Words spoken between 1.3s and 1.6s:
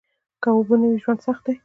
دي